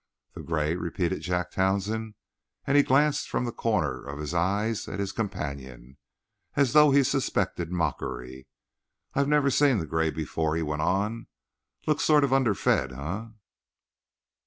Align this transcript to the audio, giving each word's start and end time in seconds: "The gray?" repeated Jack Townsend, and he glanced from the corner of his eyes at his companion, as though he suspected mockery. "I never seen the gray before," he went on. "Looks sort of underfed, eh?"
"The 0.33 0.41
gray?" 0.41 0.75
repeated 0.75 1.19
Jack 1.21 1.51
Townsend, 1.51 2.15
and 2.65 2.75
he 2.75 2.81
glanced 2.81 3.29
from 3.29 3.45
the 3.45 3.51
corner 3.51 4.03
of 4.03 4.17
his 4.17 4.33
eyes 4.33 4.87
at 4.87 4.97
his 4.99 5.11
companion, 5.11 5.97
as 6.55 6.73
though 6.73 6.89
he 6.89 7.03
suspected 7.03 7.71
mockery. 7.71 8.47
"I 9.13 9.23
never 9.25 9.51
seen 9.51 9.77
the 9.77 9.85
gray 9.85 10.09
before," 10.09 10.55
he 10.55 10.63
went 10.63 10.81
on. 10.81 11.27
"Looks 11.85 12.03
sort 12.03 12.23
of 12.23 12.33
underfed, 12.33 12.91
eh?" 12.91 13.25